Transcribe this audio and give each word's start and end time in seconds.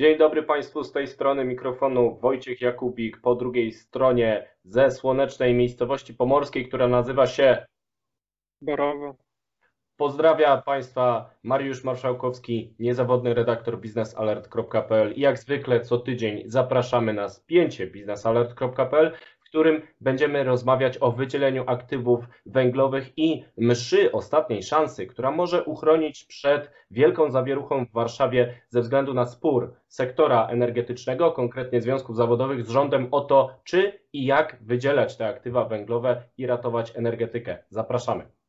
Dzień 0.00 0.18
dobry 0.18 0.42
Państwu 0.42 0.84
z 0.84 0.92
tej 0.92 1.06
strony 1.06 1.44
mikrofonu 1.44 2.18
Wojciech 2.20 2.60
Jakubik, 2.60 3.20
po 3.20 3.34
drugiej 3.34 3.72
stronie 3.72 4.48
ze 4.64 4.90
słonecznej 4.90 5.54
miejscowości 5.54 6.14
pomorskiej, 6.14 6.68
która 6.68 6.88
nazywa 6.88 7.26
się 7.26 7.66
Borowo. 8.62 9.16
Pozdrawia 9.96 10.62
Państwa 10.62 11.30
Mariusz 11.42 11.84
Marszałkowski, 11.84 12.74
niezawodny 12.78 13.34
redaktor 13.34 13.80
biznesalert.pl 13.80 15.12
i 15.12 15.20
jak 15.20 15.38
zwykle 15.38 15.80
co 15.80 15.98
tydzień 15.98 16.42
zapraszamy 16.46 17.12
na 17.12 17.28
spięcie 17.28 17.86
biznesalert.pl, 17.86 19.12
którym 19.50 19.82
będziemy 20.00 20.44
rozmawiać 20.44 20.98
o 21.00 21.12
wydzieleniu 21.12 21.64
aktywów 21.66 22.24
węglowych 22.46 23.12
i 23.16 23.44
mszy 23.56 24.12
ostatniej 24.12 24.62
szansy, 24.62 25.06
która 25.06 25.30
może 25.30 25.64
uchronić 25.64 26.24
przed 26.24 26.70
wielką 26.90 27.30
zawieruchą 27.30 27.86
w 27.86 27.92
Warszawie 27.92 28.54
ze 28.68 28.80
względu 28.80 29.14
na 29.14 29.26
spór 29.26 29.74
sektora 29.88 30.46
energetycznego, 30.46 31.32
konkretnie 31.32 31.80
związków 31.80 32.16
zawodowych 32.16 32.66
z 32.66 32.70
rządem 32.70 33.08
o 33.10 33.20
to, 33.20 33.50
czy 33.64 34.00
i 34.12 34.24
jak 34.24 34.56
wydzielać 34.60 35.16
te 35.16 35.26
aktywa 35.26 35.64
węglowe 35.64 36.22
i 36.38 36.46
ratować 36.46 36.96
energetykę. 36.96 37.58
Zapraszamy. 37.70 38.39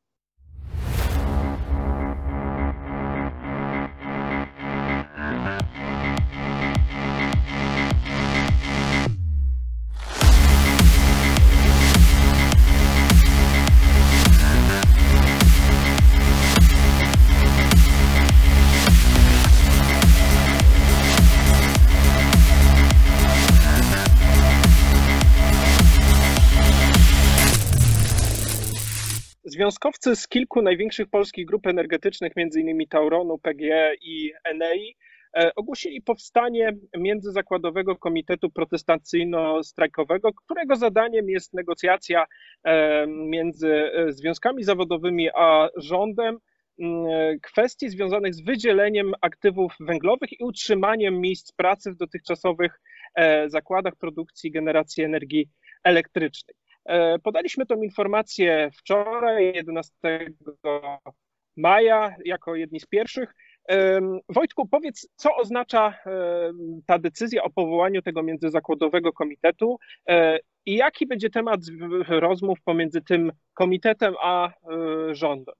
Związkowcy 29.61 30.15
z 30.15 30.27
kilku 30.27 30.61
największych 30.61 31.07
polskich 31.09 31.45
grup 31.45 31.67
energetycznych, 31.67 32.33
m.in. 32.35 32.87
Tauronu, 32.87 33.37
PGE 33.37 33.91
i 34.01 34.33
Enei, 34.43 34.95
e, 35.37 35.55
ogłosili 35.55 36.01
powstanie 36.01 36.77
Międzyzakładowego 36.97 37.95
Komitetu 37.95 38.47
Protestacyjno-Strajkowego, 38.49 40.31
którego 40.35 40.75
zadaniem 40.75 41.29
jest 41.29 41.53
negocjacja 41.53 42.25
e, 42.63 43.07
między 43.07 43.91
e, 43.93 44.11
związkami 44.11 44.63
zawodowymi 44.63 45.29
a 45.35 45.69
rządem 45.75 46.37
kwestii 47.41 47.89
związanych 47.89 48.33
z 48.33 48.41
wydzieleniem 48.41 49.13
aktywów 49.21 49.73
węglowych 49.79 50.39
i 50.39 50.43
utrzymaniem 50.43 51.21
miejsc 51.21 51.51
pracy 51.51 51.91
w 51.91 51.95
dotychczasowych 51.95 52.81
zakładach 53.47 53.95
produkcji 53.95 54.51
generacji 54.51 55.03
energii 55.03 55.49
elektrycznej. 55.83 56.60
E, 56.85 57.19
podaliśmy 57.19 57.65
tą 57.65 57.81
informację 57.81 58.69
wczoraj, 58.77 59.53
11 59.55 59.93
maja, 61.57 62.15
jako 62.25 62.55
jedni 62.55 62.79
z 62.79 62.85
pierwszych. 62.85 63.35
E, 63.69 64.01
Wojtku, 64.29 64.67
powiedz, 64.67 65.09
co 65.15 65.35
oznacza 65.35 65.93
e, 66.05 66.51
ta 66.85 66.99
decyzja 66.99 67.43
o 67.43 67.49
powołaniu 67.49 68.01
tego 68.01 68.23
międzyzakładowego 68.23 69.13
komitetu 69.13 69.77
i 70.65 70.75
jaki 70.75 71.07
będzie 71.07 71.29
temat 71.29 71.61
rozmów 72.07 72.61
pomiędzy 72.65 73.01
tym 73.01 73.31
komitetem 73.53 74.15
a 74.21 74.51
rządem? 75.11 75.55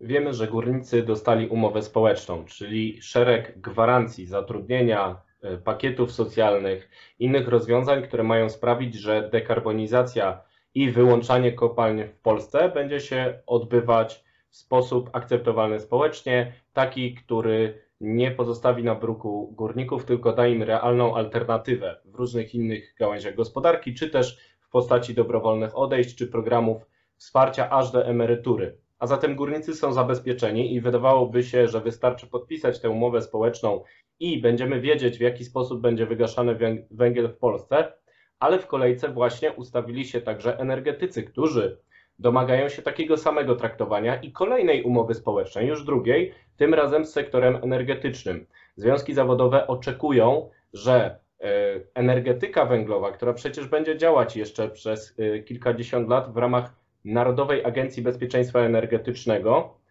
Wiemy, 0.00 0.32
że 0.32 0.48
górnicy 0.48 1.02
dostali 1.02 1.48
umowę 1.48 1.82
społeczną, 1.82 2.44
czyli 2.44 3.02
szereg 3.02 3.60
gwarancji 3.60 4.26
zatrudnienia, 4.26 5.22
pakietów 5.64 6.12
socjalnych, 6.12 6.88
innych 7.18 7.48
rozwiązań, 7.48 8.02
które 8.02 8.22
mają 8.22 8.48
sprawić, 8.48 8.94
że 8.94 9.28
dekarbonizacja 9.32 10.40
i 10.74 10.90
wyłączanie 10.90 11.52
kopalń 11.52 12.04
w 12.04 12.18
Polsce 12.18 12.68
będzie 12.68 13.00
się 13.00 13.38
odbywać 13.46 14.24
w 14.48 14.56
sposób 14.56 15.10
akceptowalny 15.12 15.80
społecznie, 15.80 16.52
taki, 16.72 17.14
który 17.14 17.82
nie 18.00 18.30
pozostawi 18.30 18.84
na 18.84 18.94
bruku 18.94 19.52
górników, 19.56 20.04
tylko 20.04 20.32
da 20.32 20.46
im 20.46 20.62
realną 20.62 21.16
alternatywę 21.16 22.00
w 22.04 22.14
różnych 22.14 22.54
innych 22.54 22.94
gałęziach 22.98 23.34
gospodarki, 23.34 23.94
czy 23.94 24.10
też 24.10 24.38
w 24.60 24.70
postaci 24.70 25.14
dobrowolnych 25.14 25.78
odejść, 25.78 26.14
czy 26.14 26.26
programów 26.26 26.82
wsparcia 27.16 27.70
aż 27.70 27.90
do 27.90 28.06
emerytury. 28.06 28.78
A 28.98 29.06
zatem 29.06 29.36
górnicy 29.36 29.74
są 29.74 29.92
zabezpieczeni 29.92 30.74
i 30.74 30.80
wydawałoby 30.80 31.42
się, 31.42 31.68
że 31.68 31.80
wystarczy 31.80 32.26
podpisać 32.26 32.80
tę 32.80 32.90
umowę 32.90 33.22
społeczną 33.22 33.84
i 34.22 34.40
będziemy 34.40 34.80
wiedzieć, 34.80 35.18
w 35.18 35.20
jaki 35.20 35.44
sposób 35.44 35.80
będzie 35.80 36.06
wygaszany 36.06 36.56
węgiel 36.90 37.28
w 37.28 37.36
Polsce, 37.36 37.92
ale 38.38 38.58
w 38.58 38.66
kolejce 38.66 39.08
właśnie 39.08 39.52
ustawili 39.52 40.04
się 40.04 40.20
także 40.20 40.58
energetycy, 40.58 41.22
którzy 41.22 41.78
domagają 42.18 42.68
się 42.68 42.82
takiego 42.82 43.16
samego 43.16 43.56
traktowania 43.56 44.16
i 44.16 44.32
kolejnej 44.32 44.82
umowy 44.82 45.14
społecznej, 45.14 45.68
już 45.68 45.84
drugiej, 45.84 46.34
tym 46.56 46.74
razem 46.74 47.04
z 47.04 47.12
sektorem 47.12 47.58
energetycznym. 47.62 48.46
Związki 48.76 49.14
zawodowe 49.14 49.66
oczekują, 49.66 50.50
że 50.72 51.18
e, 51.40 51.50
energetyka 51.94 52.64
węglowa, 52.64 53.12
która 53.12 53.32
przecież 53.32 53.66
będzie 53.68 53.96
działać 53.98 54.36
jeszcze 54.36 54.68
przez 54.68 55.14
e, 55.18 55.38
kilkadziesiąt 55.38 56.08
lat 56.08 56.32
w 56.32 56.36
ramach 56.36 56.74
Narodowej 57.04 57.64
Agencji 57.64 58.02
Bezpieczeństwa 58.02 58.60
Energetycznego, 58.60 59.81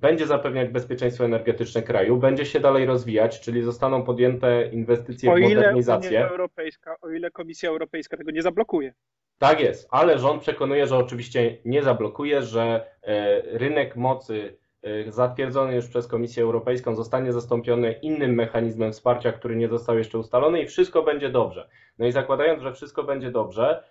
będzie 0.00 0.26
zapewniać 0.26 0.68
bezpieczeństwo 0.68 1.24
energetyczne 1.24 1.82
kraju, 1.82 2.16
będzie 2.16 2.46
się 2.46 2.60
dalej 2.60 2.86
rozwijać, 2.86 3.40
czyli 3.40 3.62
zostaną 3.62 4.02
podjęte 4.02 4.68
inwestycje 4.72 5.32
o 5.32 5.36
w 5.36 5.40
modernizację. 5.40 6.18
Unia 6.18 6.28
Europejska, 6.28 6.96
o 7.00 7.10
ile 7.10 7.30
Komisja 7.30 7.70
Europejska 7.70 8.16
tego 8.16 8.30
nie 8.30 8.42
zablokuje. 8.42 8.94
Tak 9.38 9.60
jest, 9.60 9.88
ale 9.90 10.18
rząd 10.18 10.42
przekonuje, 10.42 10.86
że 10.86 10.96
oczywiście 10.96 11.58
nie 11.64 11.82
zablokuje, 11.82 12.42
że 12.42 12.86
e, 13.02 13.42
rynek 13.58 13.96
mocy 13.96 14.56
e, 14.82 15.12
zatwierdzony 15.12 15.74
już 15.74 15.88
przez 15.88 16.06
Komisję 16.06 16.42
Europejską 16.42 16.94
zostanie 16.94 17.32
zastąpiony 17.32 17.92
innym 17.92 18.34
mechanizmem 18.34 18.92
wsparcia, 18.92 19.32
który 19.32 19.56
nie 19.56 19.68
został 19.68 19.98
jeszcze 19.98 20.18
ustalony 20.18 20.62
i 20.62 20.66
wszystko 20.66 21.02
będzie 21.02 21.28
dobrze. 21.28 21.68
No 21.98 22.06
i 22.06 22.12
zakładając, 22.12 22.62
że 22.62 22.72
wszystko 22.72 23.02
będzie 23.02 23.30
dobrze, 23.30 23.84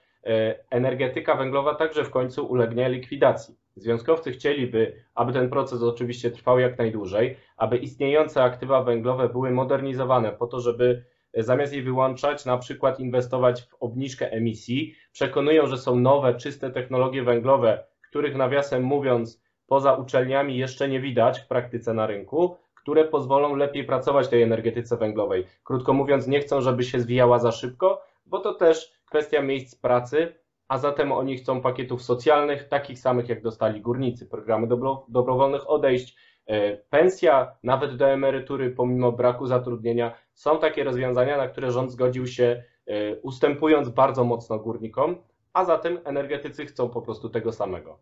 energetyka 0.69 1.35
węglowa 1.35 1.75
także 1.75 2.03
w 2.03 2.09
końcu 2.09 2.45
ulegnie 2.45 2.89
likwidacji. 2.89 3.55
Związkowcy 3.75 4.31
chcieliby, 4.31 5.03
aby 5.15 5.33
ten 5.33 5.49
proces 5.49 5.83
oczywiście 5.83 6.31
trwał 6.31 6.59
jak 6.59 6.77
najdłużej, 6.77 7.37
aby 7.57 7.77
istniejące 7.77 8.43
aktywa 8.43 8.83
węglowe 8.83 9.29
były 9.29 9.51
modernizowane 9.51 10.31
po 10.31 10.47
to, 10.47 10.59
żeby 10.59 11.03
zamiast 11.33 11.73
je 11.73 11.81
wyłączać, 11.81 12.45
na 12.45 12.57
przykład 12.57 12.99
inwestować 12.99 13.61
w 13.61 13.75
obniżkę 13.79 14.31
emisji. 14.31 14.95
Przekonują, 15.11 15.67
że 15.67 15.77
są 15.77 15.95
nowe, 15.95 16.35
czyste 16.35 16.71
technologie 16.71 17.23
węglowe, 17.23 17.83
których 18.09 18.35
nawiasem 18.35 18.83
mówiąc, 18.83 19.41
poza 19.67 19.93
uczelniami 19.93 20.57
jeszcze 20.57 20.89
nie 20.89 20.99
widać 20.99 21.39
w 21.39 21.47
praktyce 21.47 21.93
na 21.93 22.07
rynku, 22.07 22.57
które 22.75 23.05
pozwolą 23.05 23.55
lepiej 23.55 23.83
pracować 23.83 24.27
tej 24.27 24.41
energetyce 24.41 24.97
węglowej. 24.97 25.45
Krótko 25.63 25.93
mówiąc, 25.93 26.27
nie 26.27 26.39
chcą, 26.39 26.61
żeby 26.61 26.83
się 26.83 26.99
zwijała 26.99 27.39
za 27.39 27.51
szybko, 27.51 28.01
bo 28.25 28.39
to 28.39 28.53
też 28.53 28.96
kwestia 29.09 29.41
miejsc 29.41 29.75
pracy, 29.75 30.33
a 30.67 30.77
zatem 30.77 31.11
oni 31.11 31.37
chcą 31.37 31.61
pakietów 31.61 32.03
socjalnych, 32.03 32.67
takich 32.67 32.99
samych 32.99 33.29
jak 33.29 33.41
dostali 33.41 33.81
górnicy, 33.81 34.25
programy 34.25 34.67
dobro, 34.67 35.05
dobrowolnych 35.09 35.69
odejść, 35.69 36.15
e, 36.45 36.77
pensja, 36.77 37.55
nawet 37.63 37.95
do 37.95 38.09
emerytury 38.09 38.71
pomimo 38.71 39.11
braku 39.11 39.47
zatrudnienia. 39.47 40.17
Są 40.33 40.59
takie 40.59 40.83
rozwiązania, 40.83 41.37
na 41.37 41.47
które 41.47 41.71
rząd 41.71 41.91
zgodził 41.91 42.27
się 42.27 42.63
e, 42.87 43.15
ustępując 43.15 43.89
bardzo 43.89 44.23
mocno 44.23 44.59
górnikom, 44.59 45.23
a 45.53 45.65
zatem 45.65 45.99
energetycy 46.03 46.65
chcą 46.65 46.89
po 46.89 47.01
prostu 47.01 47.29
tego 47.29 47.51
samego. 47.51 47.99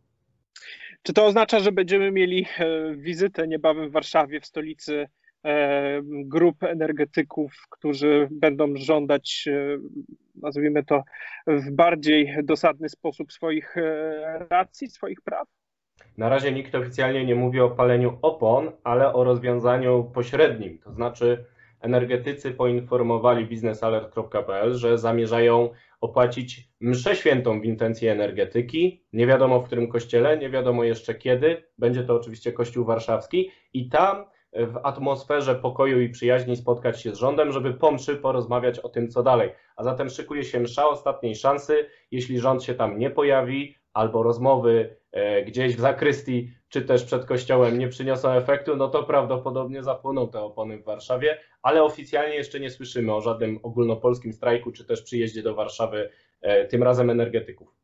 Czy 1.04 1.14
to 1.14 1.26
oznacza, 1.26 1.60
że 1.60 1.72
będziemy 1.72 2.12
mieli 2.12 2.46
e, 2.60 2.96
wizytę 2.96 3.48
niebawem 3.48 3.90
w 3.90 3.92
Warszawie, 3.92 4.40
w 4.40 4.46
stolicy 4.46 5.08
grup 6.04 6.64
energetyków, 6.64 7.54
którzy 7.70 8.28
będą 8.32 8.76
żądać, 8.76 9.46
e, 9.48 9.78
nazwijmy 10.36 10.84
to, 10.84 11.04
w 11.48 11.72
bardziej 11.72 12.36
dosadny 12.44 12.90
sposób 12.90 13.32
swoich 13.32 13.78
e, 13.78 14.46
racji, 14.50 14.90
swoich 14.90 15.22
praw? 15.22 15.48
Na 16.18 16.30
razie 16.30 16.52
nikt 16.52 16.76
oficjalnie 16.76 17.26
nie 17.26 17.36
mówi 17.36 17.60
o 17.60 17.70
paleniu 17.70 18.18
opon, 18.22 18.72
ale 18.84 19.14
o 19.14 19.24
rozwiązaniu 19.24 20.12
pośrednim. 20.14 20.80
To 20.80 20.94
znaczy, 20.94 21.46
energetycy 21.82 22.52
poinformowali 22.52 23.46
biznesalert.pl, 23.46 24.74
że 24.74 24.98
zamierzają 24.98 25.70
opłacić 26.02 26.70
mszę 26.80 27.16
świętą 27.16 27.62
w 27.62 27.66
intencji 27.66 28.08
energetyki. 28.08 29.06
Nie 29.14 29.28
wiadomo 29.28 29.62
w 29.62 29.66
którym 29.66 29.88
kościele, 29.88 30.38
nie 30.38 30.50
wiadomo 30.50 30.84
jeszcze 30.84 31.16
kiedy. 31.16 31.64
Będzie 31.78 32.04
to 32.04 32.16
oczywiście 32.16 32.52
Kościół 32.52 32.86
Warszawski 32.86 33.52
i 33.74 33.90
tam 33.90 34.26
w 34.56 34.78
atmosferze 34.84 35.56
pokoju 35.56 36.02
i 36.02 36.10
przyjaźni 36.10 36.58
spotkać 36.58 37.02
się 37.02 37.16
z 37.16 37.18
rządem, 37.18 37.52
żeby 37.52 37.74
po 37.74 37.92
mszy 37.92 38.16
porozmawiać 38.16 38.80
o 38.80 38.90
tym, 38.90 39.10
co 39.10 39.24
dalej. 39.24 39.52
A 39.76 39.84
zatem 39.84 40.10
szykuje 40.10 40.44
się 40.44 40.60
msza 40.60 40.88
ostatniej 40.88 41.36
szansy. 41.36 41.90
Jeśli 42.12 42.40
rząd 42.40 42.64
się 42.64 42.74
tam 42.74 43.00
nie 43.00 43.10
pojawi, 43.10 43.76
albo 43.94 44.24
rozmowy 44.24 44.96
gdzieś 45.46 45.76
w 45.76 45.80
zakrystii, 45.80 46.52
czy 46.70 46.82
też 46.82 47.04
przed 47.04 47.26
kościołem 47.26 47.80
nie 47.80 47.88
przyniosą 47.88 48.32
efektu, 48.32 48.76
no 48.76 48.88
to 48.88 49.04
prawdopodobnie 49.04 49.84
zapłoną 49.84 50.30
te 50.30 50.42
opony 50.42 50.78
w 50.78 50.84
Warszawie, 50.84 51.38
ale 51.62 51.84
oficjalnie 51.84 52.36
jeszcze 52.36 52.60
nie 52.60 52.70
słyszymy 52.70 53.14
o 53.14 53.22
żadnym 53.22 53.60
ogólnopolskim 53.64 54.34
strajku, 54.34 54.72
czy 54.72 54.86
też 54.86 55.02
przyjeździe 55.02 55.44
do 55.44 55.56
Warszawy, 55.56 56.10
tym 56.70 56.84
razem 56.84 57.10
energetyków. 57.10 57.76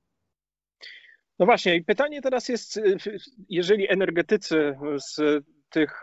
No 1.39 1.45
właśnie, 1.45 1.75
i 1.75 1.83
pytanie 1.83 2.21
teraz 2.21 2.49
jest, 2.49 2.81
jeżeli 3.49 3.91
energetycy 3.91 4.77
z 4.95 5.43
tych, 5.71 6.01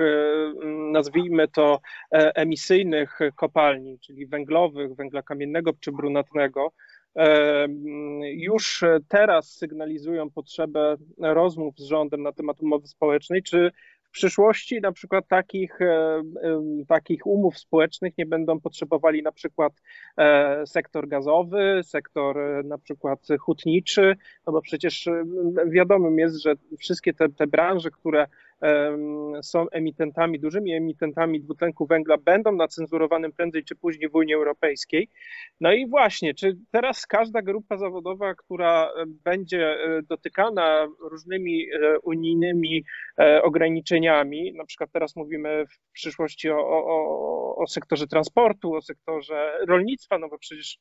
nazwijmy 0.93 1.49
to, 1.49 1.81
e, 2.13 2.37
emisyjnych 2.37 3.19
kopalni, 3.37 3.99
czyli 3.99 4.27
węglowych, 4.27 4.95
węgla 4.95 5.23
kamiennego 5.23 5.73
czy 5.81 5.93
brunatnego, 5.93 6.73
e, 7.17 7.67
już 8.23 8.85
teraz 9.09 9.53
sygnalizują 9.53 10.31
potrzebę 10.31 10.97
rozmów 11.19 11.75
z 11.79 11.85
rządem 11.85 12.23
na 12.23 12.33
temat 12.33 12.61
umowy 12.61 12.87
społecznej, 12.87 13.43
czy 13.43 13.73
w 14.09 14.11
przyszłości 14.11 14.81
na 14.81 14.93
przykład 14.93 15.29
takich, 15.29 15.83
e, 15.83 16.23
takich 16.89 17.27
umów 17.27 17.59
społecznych 17.59 18.19
nie 18.19 18.27
będą 18.27 18.61
potrzebowali 18.61 19.23
na 19.23 19.33
przykład 19.33 19.73
e, 20.17 20.67
sektor 20.67 21.09
gazowy, 21.09 21.81
sektor 21.83 22.39
e, 22.39 22.63
na 22.63 22.79
przykład 22.79 23.27
hutniczy, 23.41 24.17
no 24.47 24.53
bo 24.53 24.63
przecież 24.63 25.09
wiadomym 25.67 26.19
jest, 26.19 26.43
że 26.43 26.55
wszystkie 26.79 27.15
te, 27.15 27.29
te 27.29 27.47
branże, 27.47 27.91
które 27.91 28.27
są 29.43 29.71
emitentami, 29.71 30.41
dużymi 30.41 30.73
emitentami 30.73 31.41
dwutlenku 31.41 31.87
węgla, 31.87 32.17
będą 32.19 32.53
na 32.53 32.69
cenzurowanym 32.69 33.33
prędzej 33.33 33.65
czy 33.65 33.77
później 33.77 34.09
w 34.11 34.15
Unii 34.15 34.35
Europejskiej. 34.35 35.09
No 35.61 35.73
i 35.73 35.89
właśnie, 35.89 36.35
czy 36.35 36.57
teraz 36.71 37.07
każda 37.07 37.43
grupa 37.43 37.77
zawodowa, 37.77 38.35
która 38.35 38.91
będzie 39.07 39.67
e, 39.67 40.03
dotykana 40.03 40.89
różnymi 41.11 41.67
e, 41.73 41.99
unijnymi 41.99 42.85
e, 43.19 43.43
ograniczeniami, 43.43 44.53
na 44.53 44.65
przykład 44.65 44.91
teraz 44.93 45.17
mówimy 45.17 45.65
w 45.67 45.93
przyszłości 45.93 46.51
o, 46.51 46.59
o, 46.59 47.57
o 47.57 47.67
sektorze 47.67 48.07
transportu, 48.07 48.75
o 48.75 48.83
sektorze 48.83 49.59
rolnictwa, 49.69 50.19
no 50.19 50.29
bo 50.29 50.39
przecież 50.39 50.79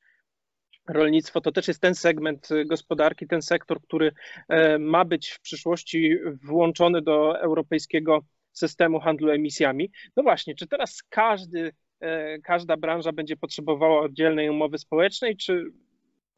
rolnictwo 0.89 1.41
to 1.41 1.51
też 1.51 1.67
jest 1.67 1.81
ten 1.81 1.95
segment 1.95 2.49
gospodarki, 2.65 3.27
ten 3.27 3.41
sektor, 3.41 3.81
który 3.81 4.11
e, 4.49 4.79
ma 4.79 5.05
być 5.05 5.29
w 5.29 5.41
przyszłości 5.41 6.17
włączony 6.43 7.01
do 7.01 7.39
europejskiego 7.39 8.21
systemu 8.53 8.99
handlu 8.99 9.29
emisjami. 9.29 9.91
No 10.15 10.23
właśnie, 10.23 10.55
czy 10.55 10.67
teraz 10.67 11.03
każdy, 11.09 11.71
e, 11.99 12.39
każda 12.39 12.77
branża 12.77 13.11
będzie 13.11 13.37
potrzebowała 13.37 14.01
oddzielnej 14.01 14.49
umowy 14.49 14.77
społecznej, 14.77 15.37
czy 15.37 15.65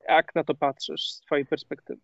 jak 0.10 0.36
na 0.36 0.44
to 0.44 0.56
patrzysz 0.56 1.12
z 1.12 1.22
Twojej 1.22 1.46
perspektywy? 1.46 2.02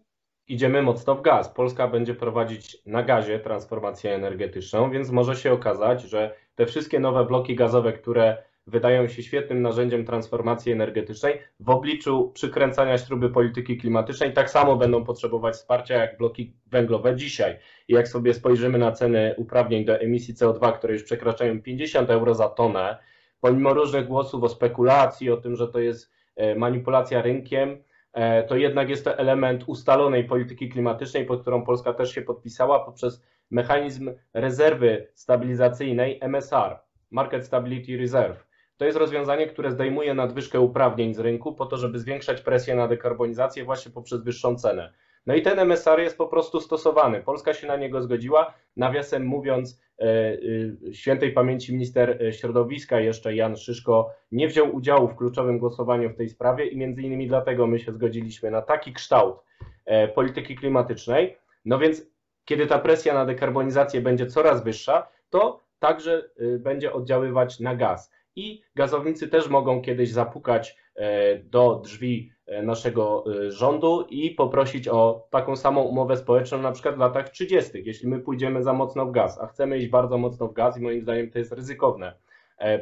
Idziemy 0.48 0.82
mocno 0.82 1.16
w 1.16 1.22
gaz. 1.22 1.50
Polska 1.50 1.88
będzie 1.88 2.16
prowadzić 2.16 2.78
na 2.86 3.04
gazie 3.04 3.40
transformację 3.40 4.16
energetyczną, 4.16 4.92
więc 4.92 5.12
może 5.12 5.36
się 5.36 5.52
okazać, 5.52 6.02
że 6.02 6.36
te 6.56 6.66
wszystkie 6.66 7.00
nowe 7.00 7.26
bloki 7.26 7.56
gazowe, 7.56 7.94
które 7.94 8.44
wydają 8.68 9.08
się 9.08 9.24
świetnym 9.24 9.62
narzędziem 9.62 10.06
transformacji 10.06 10.72
energetycznej, 10.72 11.42
w 11.60 11.70
obliczu 11.70 12.32
przykręcania 12.34 12.98
śruby 12.98 13.30
polityki 13.30 13.78
klimatycznej 13.78 14.34
tak 14.34 14.50
samo 14.50 14.76
będą 14.76 15.04
potrzebować 15.04 15.56
wsparcia 15.56 15.96
jak 15.96 16.18
bloki 16.18 16.54
węglowe 16.68 17.16
dzisiaj. 17.16 17.60
I 17.88 17.94
jak 17.94 18.08
sobie 18.08 18.34
spojrzymy 18.34 18.78
na 18.78 18.92
ceny 18.92 19.36
uprawnień 19.38 19.86
do 19.86 20.00
emisji 20.00 20.34
CO2, 20.34 20.74
które 20.74 20.94
już 20.94 21.04
przekraczają 21.04 21.62
50 21.62 22.10
euro 22.10 22.34
za 22.34 22.50
tonę, 22.50 22.98
pomimo 23.40 23.74
różnych 23.74 24.08
głosów 24.08 24.44
o 24.44 24.50
spekulacji, 24.50 25.32
o 25.32 25.38
tym, 25.38 25.56
że 25.56 25.68
to 25.68 25.80
jest 25.80 26.12
e, 26.36 26.56
manipulacja 26.56 27.22
rynkiem, 27.22 27.84
e, 28.14 28.44
to 28.44 28.56
jednak 28.56 28.90
jest 28.90 29.06
to 29.06 29.18
element 29.18 29.64
ustalonej 29.68 30.24
polityki 30.24 30.70
klimatycznej, 30.70 31.26
pod 31.26 31.42
którą 31.42 31.66
Polska 31.66 31.94
też 31.94 32.16
się 32.16 32.22
podpisała 32.22 32.80
poprzez 32.80 33.24
mechanizm 33.52 34.12
rezerwy 34.34 35.08
stabilizacyjnej 35.14 36.20
MSR, 36.22 36.80
Market 37.12 37.46
Stability 37.46 37.98
Reserve. 37.98 38.45
To 38.78 38.86
jest 38.86 38.98
rozwiązanie, 38.98 39.48
które 39.48 39.72
zdejmuje 39.72 40.14
nadwyżkę 40.14 40.60
uprawnień 40.60 41.14
z 41.14 41.20
rynku 41.20 41.54
po 41.54 41.66
to, 41.66 41.78
żeby 41.78 42.00
zwiększać 42.00 42.42
presję 42.42 42.76
na 42.76 42.88
dekarbonizację 42.88 43.64
właśnie 43.64 43.92
poprzez 43.92 44.24
wyższą 44.24 44.56
cenę. 44.56 44.94
No 45.26 45.36
i 45.36 45.42
ten 45.42 45.60
MSR 45.60 46.00
jest 46.00 46.18
po 46.18 46.28
prostu 46.28 46.60
stosowany. 46.60 47.22
Polska 47.22 47.54
się 47.54 47.68
na 47.68 47.76
niego 47.78 48.02
zgodziła. 48.02 48.54
Nawiasem 48.78 49.26
mówiąc, 49.26 49.82
e, 50.00 50.04
e, 50.04 50.94
świętej 50.94 51.32
pamięci 51.32 51.74
minister 51.74 52.20
środowiska 52.32 53.00
jeszcze 53.00 53.36
Jan 53.36 53.58
Szyszko 53.58 54.14
nie 54.32 54.48
wziął 54.48 54.76
udziału 54.76 55.08
w 55.08 55.16
kluczowym 55.16 55.60
głosowaniu 55.60 56.10
w 56.10 56.16
tej 56.16 56.30
sprawie 56.30 56.66
i 56.68 56.78
między 56.78 57.02
innymi 57.02 57.28
dlatego 57.28 57.68
my 57.68 57.80
się 57.80 57.92
zgodziliśmy 57.92 58.52
na 58.52 58.62
taki 58.62 58.94
kształt 58.94 59.38
e, 59.86 60.08
polityki 60.08 60.56
klimatycznej. 60.56 61.38
No 61.66 61.80
więc 61.80 62.08
kiedy 62.46 62.68
ta 62.68 62.80
presja 62.80 63.14
na 63.14 63.26
dekarbonizację 63.26 64.02
będzie 64.02 64.26
coraz 64.26 64.64
wyższa, 64.64 65.08
to 65.30 65.66
także 65.80 66.30
będzie 66.60 66.94
oddziaływać 66.94 67.60
na 67.60 67.76
gaz 67.76 68.15
i 68.36 68.62
gazownicy 68.76 69.28
też 69.28 69.50
mogą 69.50 69.82
kiedyś 69.82 70.12
zapukać 70.12 70.78
e, 70.96 71.40
do 71.40 71.82
drzwi 71.84 72.32
e, 72.46 72.64
naszego 72.64 73.24
e, 73.28 73.52
rządu 73.52 74.06
i 74.10 74.32
poprosić 74.32 74.88
o 74.88 75.28
taką 75.30 75.56
samą 75.56 75.82
umowę 75.82 76.18
społeczną 76.18 76.62
na 76.62 76.72
przykład 76.72 76.96
w 76.96 77.00
latach 77.00 77.30
30., 77.30 77.72
jeśli 77.86 78.08
my 78.08 78.20
pójdziemy 78.20 78.64
za 78.64 78.74
mocno 78.74 79.06
w 79.06 79.12
gaz, 79.12 79.40
a 79.42 79.48
chcemy 79.48 79.78
iść 79.78 79.88
bardzo 79.88 80.18
mocno 80.18 80.48
w 80.48 80.54
gaz 80.54 80.78
i 80.78 80.82
moim 80.82 81.02
zdaniem 81.02 81.32
to 81.32 81.40
jest 81.40 81.52
ryzykowne 81.52 82.14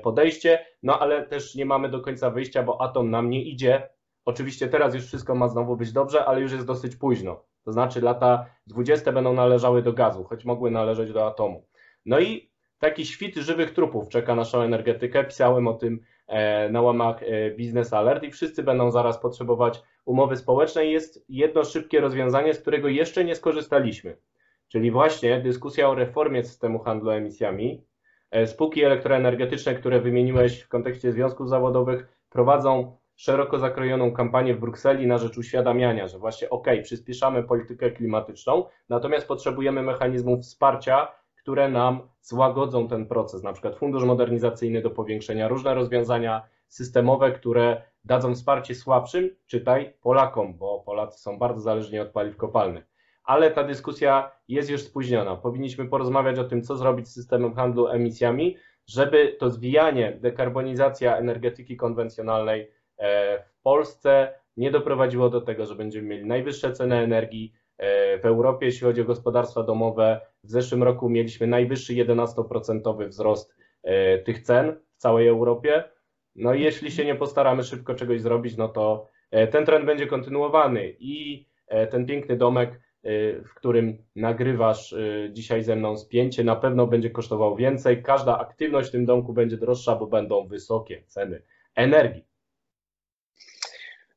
podejście, 0.04 0.66
no 0.84 1.00
ale 1.00 1.28
też 1.28 1.56
nie 1.56 1.66
mamy 1.66 1.90
do 1.90 2.02
końca 2.02 2.30
wyjścia, 2.30 2.64
bo 2.64 2.82
atom 2.82 3.10
nam 3.10 3.30
nie 3.30 3.44
idzie. 3.44 3.90
Oczywiście 4.26 4.68
teraz 4.68 4.96
już 4.96 5.06
wszystko 5.06 5.36
ma 5.36 5.50
znowu 5.50 5.78
być 5.78 5.92
dobrze, 5.92 6.26
ale 6.26 6.42
już 6.42 6.52
jest 6.52 6.66
dosyć 6.66 6.96
późno. 6.96 7.44
To 7.64 7.72
znaczy 7.72 8.02
lata 8.02 8.46
20 8.68 9.12
będą 9.12 9.34
należały 9.34 9.82
do 9.82 9.94
gazu, 9.94 10.24
choć 10.24 10.46
mogły 10.46 10.72
należeć 10.72 11.14
do 11.14 11.28
atomu. 11.28 11.66
No 12.06 12.20
i 12.20 12.53
Taki 12.84 13.06
świt 13.06 13.36
żywych 13.36 13.72
trupów 13.72 14.10
czeka 14.10 14.36
naszą 14.36 14.62
energetykę. 14.62 15.24
Pisałem 15.24 15.68
o 15.68 15.74
tym 15.74 16.00
e, 16.28 16.70
na 16.70 16.82
łamach 16.82 17.24
e, 17.24 17.52
Business 17.52 17.94
Alert 17.94 18.24
i 18.24 18.32
wszyscy 18.32 18.64
będą 18.64 18.92
zaraz 18.92 19.18
potrzebować 19.18 19.82
umowy 20.06 20.38
społecznej. 20.38 20.92
Jest 20.92 21.26
jedno 21.30 21.64
szybkie 21.64 22.02
rozwiązanie, 22.02 22.54
z 22.54 22.62
którego 22.62 22.88
jeszcze 22.88 23.26
nie 23.26 23.36
skorzystaliśmy, 23.36 24.18
czyli 24.68 24.92
właśnie 24.92 25.42
dyskusja 25.42 25.90
o 25.90 25.96
reformie 25.96 26.44
systemu 26.44 26.80
handlu 26.80 27.10
emisjami. 27.10 27.84
E, 28.32 28.48
spółki 28.48 28.84
elektroenergetyczne, 28.84 29.76
które 29.76 30.02
wymieniłeś 30.02 30.62
w 30.62 30.68
kontekście 30.68 31.12
związków 31.12 31.50
zawodowych, 31.50 32.08
prowadzą 32.30 32.98
szeroko 33.16 33.60
zakrojoną 33.60 34.12
kampanię 34.12 34.56
w 34.56 34.60
Brukseli 34.60 35.08
na 35.08 35.18
rzecz 35.18 35.38
uświadamiania, 35.38 36.08
że 36.08 36.20
właśnie 36.20 36.50
ok, 36.50 36.68
przyspieszamy 36.84 37.44
politykę 37.44 37.92
klimatyczną, 37.92 38.66
natomiast 38.90 39.28
potrzebujemy 39.28 39.84
mechanizmów 39.84 40.42
wsparcia 40.42 41.23
które 41.44 41.70
nam 41.70 42.08
złagodzą 42.22 42.88
ten 42.88 43.06
proces, 43.06 43.44
na 43.44 43.54
przykład 43.54 43.76
fundusz 43.76 44.04
modernizacyjny 44.04 44.82
do 44.82 44.90
powiększenia, 44.90 45.48
różne 45.48 45.74
rozwiązania 45.74 46.42
systemowe, 46.68 47.32
które 47.32 47.82
dadzą 48.06 48.36
wsparcie 48.36 48.76
słabszym, 48.76 49.30
czytaj 49.48 49.94
Polakom, 50.02 50.58
bo 50.58 50.80
Polacy 50.86 51.20
są 51.20 51.40
bardzo 51.40 51.62
zależni 51.62 52.00
od 52.00 52.10
paliw 52.10 52.38
kopalnych. 52.38 52.86
Ale 53.24 53.52
ta 53.52 53.64
dyskusja 53.64 54.32
jest 54.48 54.70
już 54.70 54.82
spóźniona. 54.82 55.36
Powinniśmy 55.36 55.86
porozmawiać 55.86 56.40
o 56.40 56.44
tym, 56.44 56.62
co 56.62 56.76
zrobić 56.76 57.08
z 57.08 57.14
systemem 57.14 57.54
handlu 57.54 57.88
emisjami, 57.88 58.58
żeby 58.88 59.36
to 59.40 59.50
zwijanie, 59.50 60.18
dekarbonizacja 60.22 61.18
energetyki 61.18 61.78
konwencjonalnej 61.78 62.72
e, 62.98 63.40
w 63.44 63.62
Polsce 63.62 64.34
nie 64.58 64.72
doprowadziło 64.72 65.30
do 65.30 65.42
tego, 65.42 65.66
że 65.66 65.76
będziemy 65.76 66.08
mieli 66.08 66.26
najwyższe 66.26 66.72
ceny 66.72 66.96
energii, 66.96 67.54
w 68.22 68.26
Europie, 68.26 68.66
jeśli 68.66 68.82
chodzi 68.82 69.02
o 69.02 69.06
gospodarstwa 69.06 69.64
domowe, 69.64 70.22
w 70.44 70.50
zeszłym 70.52 70.84
roku 70.84 71.10
mieliśmy 71.10 71.48
najwyższy 71.48 71.94
11% 71.94 73.08
wzrost 73.08 73.56
e, 73.84 74.18
tych 74.20 74.40
cen 74.42 74.76
w 74.96 74.98
całej 74.98 75.28
Europie. 75.28 75.84
No 76.36 76.54
i 76.54 76.62
jeśli 76.62 76.92
się 76.92 77.06
nie 77.06 77.16
postaramy 77.16 77.64
szybko 77.64 77.96
czegoś 77.96 78.22
zrobić, 78.22 78.58
no 78.58 78.68
to 78.68 79.08
e, 79.32 79.48
ten 79.48 79.66
trend 79.66 79.86
będzie 79.86 80.08
kontynuowany 80.08 80.96
i 81.00 81.46
ten 81.92 82.06
piękny 82.06 82.38
domek, 82.38 82.80
w 83.46 83.54
którym 83.56 83.98
nagrywasz 84.16 84.96
dzisiaj 85.32 85.64
ze 85.64 85.76
mną 85.76 85.98
spięcie, 85.98 86.44
na 86.44 86.56
pewno 86.56 86.88
będzie 86.88 87.10
kosztował 87.10 87.56
więcej. 87.56 88.04
Każda 88.04 88.40
aktywność 88.40 88.90
w 88.90 88.92
tym 88.92 89.06
domku 89.06 89.34
będzie 89.34 89.58
droższa, 89.58 89.96
bo 89.96 90.08
będą 90.08 90.48
wysokie 90.48 91.04
ceny 91.08 91.42
energii. 91.76 92.26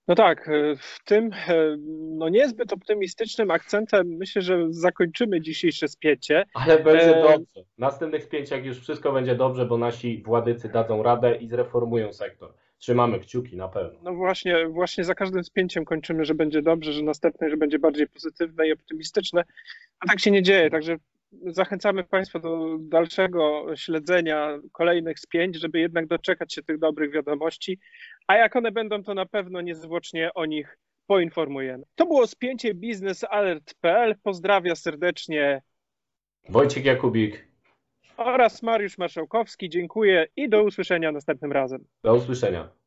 No 0.08 0.14
tak, 0.14 0.48
e, 0.48 0.76
w 0.76 0.98
tym 1.04 1.30
e, 1.32 1.76
no 2.16 2.28
niezbyt 2.28 2.72
optymistycznym 2.72 3.50
akcentem 3.50 4.06
myślę, 4.06 4.42
że 4.42 4.66
zakończymy 4.70 5.40
dzisiejsze 5.40 5.88
spięcie. 5.88 6.44
Ale 6.54 6.78
będzie 6.78 7.16
e... 7.16 7.22
dobrze. 7.22 7.64
W 7.76 7.78
następnych 7.78 8.22
spięciach 8.22 8.64
już 8.64 8.80
wszystko 8.80 9.12
będzie 9.12 9.34
dobrze, 9.34 9.66
bo 9.66 9.78
nasi 9.78 10.22
władycy 10.22 10.68
dadzą 10.68 11.02
radę 11.02 11.36
i 11.36 11.48
zreformują 11.48 12.12
sektor. 12.12 12.54
Trzymamy 12.78 13.20
kciuki 13.20 13.56
na 13.56 13.68
pewno. 13.68 13.98
No 14.02 14.14
właśnie, 14.14 14.68
właśnie 14.68 15.04
za 15.04 15.14
każdym 15.14 15.44
spięciem 15.44 15.84
kończymy, 15.84 16.24
że 16.24 16.34
będzie 16.34 16.62
dobrze, 16.62 16.92
że 16.92 17.02
następne, 17.02 17.50
że 17.50 17.56
będzie 17.56 17.78
bardziej 17.78 18.08
pozytywne 18.08 18.68
i 18.68 18.72
optymistyczne. 18.72 19.44
A 20.00 20.06
tak 20.06 20.20
się 20.20 20.30
nie 20.30 20.42
dzieje, 20.42 20.70
także 20.70 20.96
zachęcamy 21.46 22.04
Państwa 22.04 22.38
do 22.38 22.76
dalszego 22.80 23.66
śledzenia 23.76 24.58
kolejnych 24.72 25.20
spięć, 25.20 25.60
żeby 25.60 25.80
jednak 25.80 26.06
doczekać 26.06 26.54
się 26.54 26.62
tych 26.62 26.78
dobrych 26.78 27.12
wiadomości, 27.12 27.78
a 28.26 28.36
jak 28.36 28.56
one 28.56 28.72
będą, 28.72 29.02
to 29.02 29.14
na 29.14 29.26
pewno 29.26 29.60
niezwłocznie 29.60 30.34
o 30.34 30.46
nich 30.46 30.78
poinformujemy. 31.06 31.84
To 31.94 32.06
było 32.06 32.26
spięcie 32.26 32.74
biznesalert.pl. 32.74 34.14
Pozdrawia 34.22 34.74
serdecznie 34.74 35.62
Wojciech 36.48 36.84
Jakubik 36.84 37.48
oraz 38.16 38.62
Mariusz 38.62 38.98
Marszałkowski. 38.98 39.68
Dziękuję 39.68 40.26
i 40.36 40.48
do 40.48 40.62
usłyszenia 40.62 41.12
następnym 41.12 41.52
razem. 41.52 41.84
Do 42.04 42.14
usłyszenia. 42.14 42.76